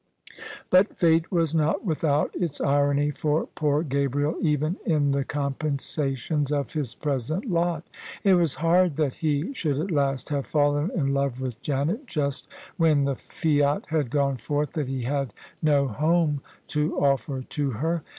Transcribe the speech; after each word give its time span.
But 0.71 0.97
Fate 0.97 1.31
was 1.31 1.53
not 1.53 1.85
without 1.85 2.31
its 2.33 2.59
irony 2.59 3.11
for 3.11 3.45
poor 3.53 3.83
Gabriel, 3.83 4.33
even 4.41 4.77
in 4.83 5.11
the 5.11 5.23
compensations 5.23 6.51
of 6.51 6.73
his 6.73 6.95
present 6.95 7.45
lot. 7.51 7.85
It 8.23 8.33
was 8.33 8.55
hard 8.55 8.95
that 8.95 9.13
he 9.13 9.53
should 9.53 9.77
at 9.77 9.91
last 9.91 10.29
have 10.29 10.47
fallen 10.47 10.89
in 10.95 11.13
love 11.13 11.39
with 11.39 11.61
Janet 11.61 12.07
just 12.07 12.47
when 12.77 13.05
the 13.05 13.15
fiat 13.15 13.85
had 13.89 14.09
gone 14.09 14.37
forth 14.37 14.71
that 14.73 14.87
he 14.89 15.03
had 15.03 15.35
no 15.61 15.87
home 15.87 16.41
to 16.69 16.97
offer 16.97 17.43
to 17.49 17.69
her. 17.69 18.01